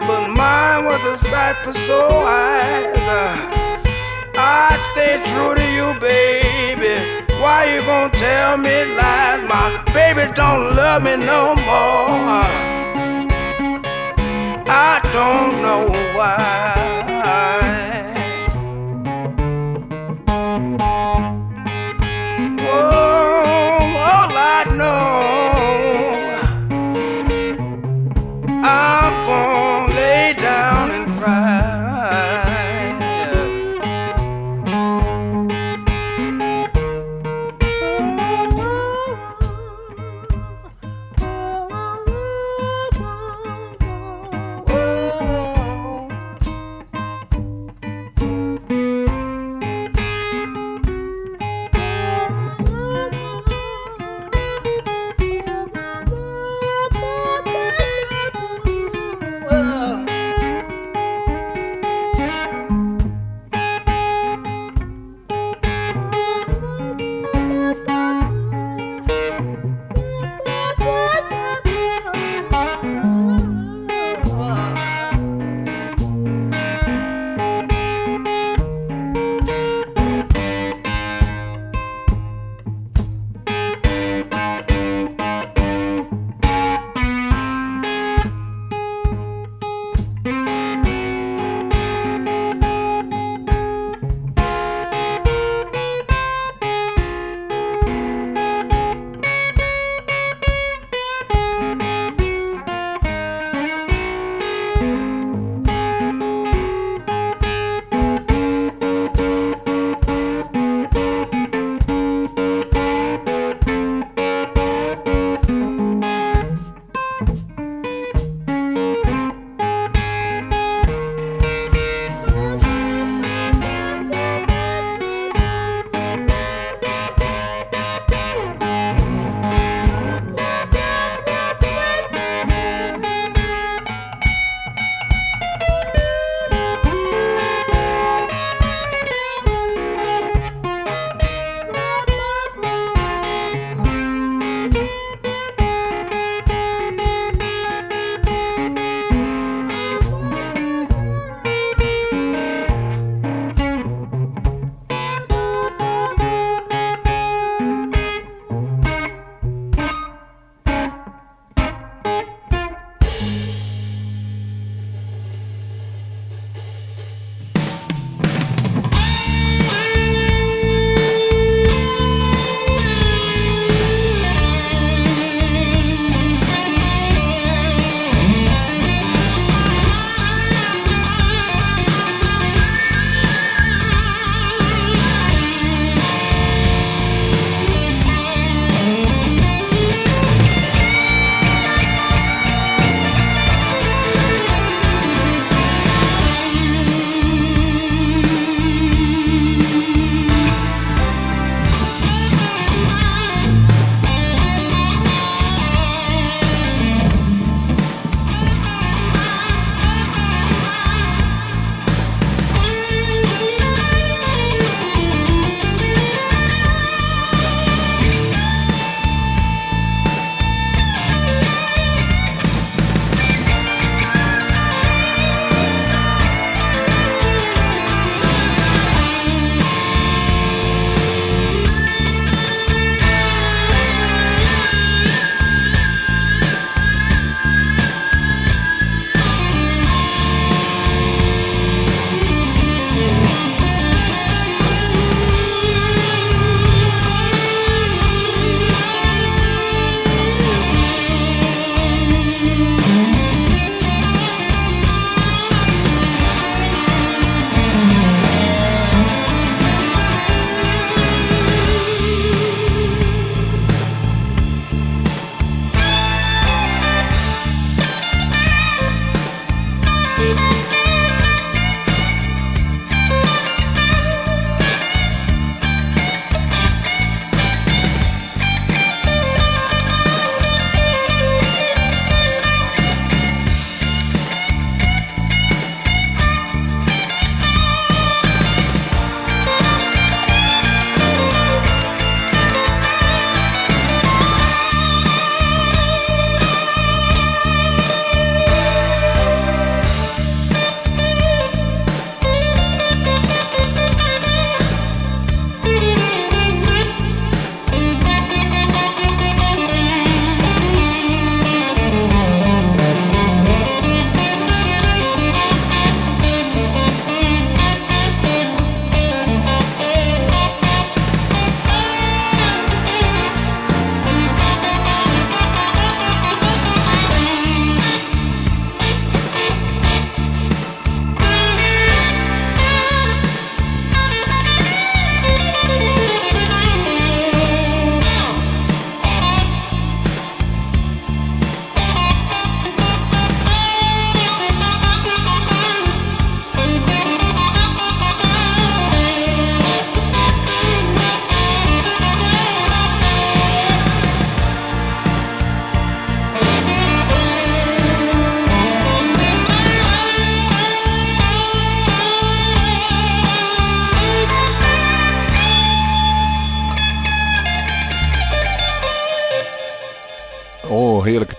but 0.07 0.29
mine 0.29 0.85
was 0.85 1.01
a 1.07 1.19
sight 1.19 1.57
for 1.65 1.73
sore 1.73 2.25
eyes. 2.25 2.97
Uh, 2.97 4.31
I'd 4.37 4.81
stay 4.93 5.15
true 5.31 5.55
to 5.55 5.67
you, 5.79 5.89
baby. 6.01 6.95
Why 7.41 7.75
you 7.75 7.83
gonna 7.83 8.11
tell 8.11 8.57
me 8.57 8.85
lies? 8.97 9.43
My 9.45 9.83
baby 9.93 10.33
don't 10.35 10.77
love 10.77 11.03
me 11.03 11.17
no 11.17 11.55
more. 11.69 12.45
I 14.67 15.01
don't 15.13 15.63
know 15.63 15.89
why. 16.17 16.84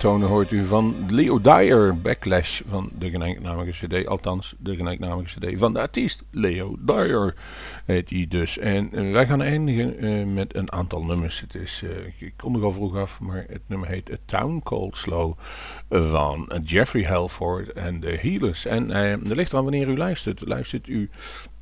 Tonen 0.05 0.27
hoort 0.27 0.51
u 0.51 0.65
van 0.65 0.95
Leo 1.09 1.41
Dyer, 1.41 2.01
Backlash 2.01 2.61
van 2.65 2.89
de 2.97 3.09
gelijknamige 3.09 3.85
cd. 3.85 4.07
Althans, 4.07 4.55
de 4.59 4.75
gelijknamige 4.75 5.39
cd 5.39 5.59
van 5.59 5.73
de 5.73 5.79
artiest 5.79 6.23
Leo 6.31 6.75
Dyer 6.79 7.33
heet 7.85 8.09
hij 8.09 8.25
dus. 8.29 8.57
En 8.57 8.93
eh, 8.93 9.11
wij 9.11 9.27
gaan 9.27 9.41
eindigen 9.41 9.97
eh, 9.97 10.25
met 10.25 10.55
een 10.55 10.71
aantal 10.71 11.03
nummers. 11.03 11.39
Het 11.39 11.55
is, 11.55 11.83
eh, 11.83 12.27
ik 12.27 12.33
kon 12.37 12.55
er 12.55 12.63
al 12.63 12.71
vroeg 12.71 12.95
af, 12.95 13.19
maar 13.19 13.45
het 13.47 13.61
nummer 13.67 13.87
heet 13.87 14.11
A 14.11 14.15
Town 14.25 14.61
Called 14.63 14.97
Slow 14.97 15.37
van 15.89 16.61
Jeffrey 16.63 17.03
Halford 17.03 17.73
en 17.73 17.99
de 17.99 18.17
Healers. 18.21 18.65
En 18.65 18.91
er 18.91 19.35
ligt 19.35 19.53
aan 19.53 19.63
wanneer 19.63 19.87
u 19.87 19.97
luistert. 19.97 20.47
Luistert 20.47 20.87
u 20.87 21.09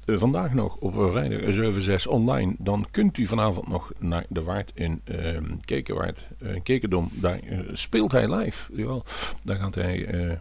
vandaag 0.05 0.53
nog 0.53 0.75
op 0.75 0.93
vrijdag 0.93 2.03
7-6 2.03 2.07
online, 2.07 2.55
dan 2.57 2.85
kunt 2.91 3.17
u 3.17 3.25
vanavond 3.25 3.67
nog 3.67 3.91
naar 3.99 4.25
de 4.29 4.43
Waard 4.43 4.71
in 4.73 5.01
uh, 5.05 5.37
Kekenwaard, 5.65 6.27
eh, 6.39 6.49
Kekendom. 6.63 7.09
Daar 7.11 7.39
eh, 7.39 7.59
speelt 7.71 8.11
hij 8.11 8.35
live. 8.35 8.75
Jawel, 8.75 9.03
daar 9.43 9.57
gaat 9.57 9.75
hij 9.75 10.05
eh, 10.05 10.31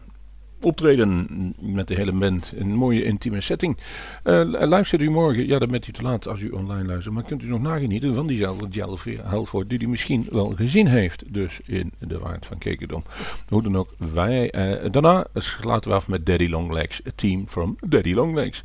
optreden 0.65 1.27
met 1.59 1.89
de 1.89 1.95
hele 1.95 2.13
band. 2.13 2.53
Een 2.57 2.75
mooie 2.75 3.05
intieme 3.05 3.41
setting. 3.41 3.77
Eh, 4.23 4.43
luistert 4.45 5.03
u 5.03 5.11
morgen, 5.11 5.47
ja 5.47 5.59
dan 5.59 5.69
bent 5.69 5.89
u 5.89 5.93
te 5.93 6.03
laat 6.03 6.29
als 6.29 6.41
u 6.41 6.49
online 6.49 6.87
luistert, 6.87 7.15
maar 7.15 7.23
kunt 7.23 7.43
u 7.43 7.49
nog 7.49 7.61
nagenieten 7.61 8.15
van 8.15 8.27
diezelfde 8.27 8.69
Jelly 8.69 9.19
Halford 9.23 9.71
die 9.71 9.83
u 9.83 9.89
misschien 9.89 10.27
wel 10.31 10.53
gezien 10.57 10.87
heeft, 10.87 11.35
dus 11.35 11.61
in 11.67 11.93
de 11.99 12.19
Waard 12.19 12.47
van 12.47 12.59
Kekendom. 12.59 13.05
Hoe 13.49 13.63
dan 13.63 13.77
ook, 13.77 13.95
wij, 14.13 14.51
eh, 14.51 14.91
daarna 14.91 15.27
laten 15.63 15.91
we 15.91 15.97
af 15.97 16.09
met 16.09 16.27
Daddy 16.27 16.49
Longlegs, 16.49 17.01
a 17.07 17.11
team 17.15 17.49
from 17.49 17.77
Daddy 17.87 18.15
Longlegs. 18.15 18.65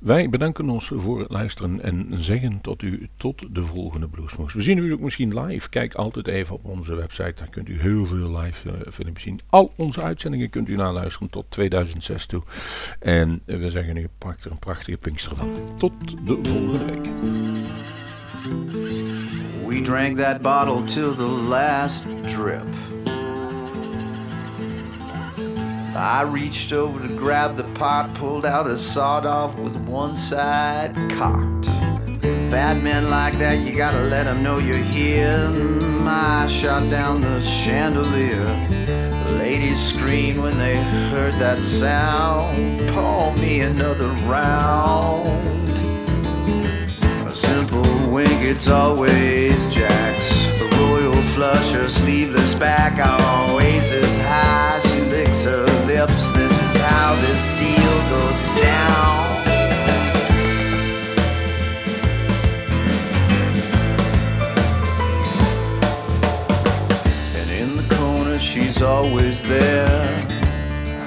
Wij 0.00 0.28
bedanken 0.28 0.70
ons 0.70 0.92
voor 0.94 1.18
het 1.18 1.30
luisteren 1.30 1.82
en 1.82 2.06
zeggen 2.10 2.60
tot 2.60 2.82
u 2.82 3.08
tot 3.16 3.54
de 3.54 3.64
volgende 3.64 4.08
Bluesmoes. 4.08 4.52
We 4.52 4.62
zien 4.62 4.78
u 4.78 4.92
ook 4.92 5.00
misschien 5.00 5.40
live. 5.40 5.68
Kijk 5.68 5.94
altijd 5.94 6.26
even 6.26 6.54
op 6.54 6.64
onze 6.64 6.94
website. 6.94 7.34
Daar 7.34 7.48
kunt 7.50 7.68
u 7.68 7.80
heel 7.80 8.06
veel 8.06 8.38
live 8.38 8.68
uh, 8.68 8.74
filmpjes 8.90 9.24
zien. 9.24 9.40
Al 9.48 9.72
onze 9.76 10.02
uitzendingen 10.02 10.50
kunt 10.50 10.68
u 10.68 10.76
naluisteren 10.76 11.30
tot 11.30 11.44
2006 11.48 12.26
toe. 12.26 12.42
En 12.98 13.40
we 13.44 13.70
zeggen 13.70 13.96
u 13.96 14.08
pak 14.18 14.40
er 14.40 14.50
een 14.50 14.58
prachtige 14.58 14.96
Pinkster 14.96 15.36
van. 15.36 15.48
Tot 15.78 15.92
de 16.26 16.38
volgende 16.42 16.84
week. 16.84 17.08
We 19.66 19.80
drank 19.82 20.18
that 20.18 20.40
bottle 20.40 20.84
till 20.84 21.14
the 21.14 21.46
last 21.48 22.04
drip. 22.26 22.64
I 26.02 26.22
reached 26.22 26.72
over 26.72 26.98
to 27.06 27.16
grab 27.16 27.56
the 27.56 27.64
pot, 27.80 28.14
pulled 28.14 28.44
out 28.44 28.66
a 28.66 28.76
sawed 28.76 29.24
off 29.24 29.58
with 29.58 29.74
one 29.88 30.14
side 30.14 30.94
cocked. 31.12 31.64
Bad 32.50 32.82
men 32.82 33.08
like 33.08 33.32
that, 33.38 33.66
you 33.66 33.74
gotta 33.74 34.02
let 34.02 34.24
them 34.24 34.42
know 34.42 34.58
you're 34.58 34.76
here. 34.76 35.48
I 36.04 36.46
shot 36.46 36.90
down 36.90 37.22
the 37.22 37.40
chandelier. 37.40 38.44
Ladies 39.38 39.80
screamed 39.82 40.40
when 40.40 40.58
they 40.58 40.76
heard 41.08 41.32
that 41.44 41.62
sound. 41.62 42.86
Pour 42.90 43.34
me 43.36 43.60
another 43.60 44.08
round. 44.28 45.26
A 47.26 47.34
simple 47.34 48.10
wink, 48.10 48.42
it's 48.42 48.68
always 48.68 49.56
Jack's. 49.74 50.44
A 50.60 50.68
royal 50.82 51.22
flush, 51.32 51.70
her 51.70 51.88
sleeveless 51.88 52.54
back 52.56 53.00
always 53.00 53.90
is 53.90 54.18
high. 54.18 54.78
She 54.80 55.00
licks 55.00 55.44
her 55.44 55.64
lips. 55.86 56.49
How 57.10 57.16
this 57.22 57.44
deal 57.58 57.96
goes 58.08 58.40
down. 58.62 59.26
And 67.34 67.50
in 67.50 67.70
the 67.76 67.94
corner, 67.96 68.38
she's 68.38 68.80
always 68.80 69.42
there. 69.42 70.20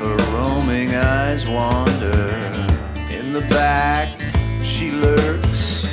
Her 0.01 0.17
roaming 0.35 0.93
eyes 0.93 1.47
wander. 1.47 2.35
In 3.09 3.31
the 3.31 3.45
back, 3.49 4.09
she 4.61 4.91
lurks. 4.91 5.85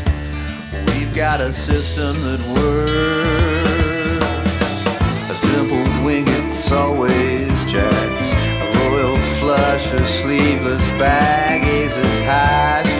We've 0.89 1.15
got 1.15 1.41
a 1.41 1.53
system 1.53 2.17
that 2.25 2.41
works. 2.59 2.91
A 5.31 5.35
simple 5.37 5.87
wing, 6.05 6.25
it's 6.27 6.73
always 6.73 7.65
Jack's 7.65 8.20
lush, 9.61 9.89
sleeveless 10.21 10.87
baggies 10.99 11.95
as 11.99 12.21
high. 12.21 13.00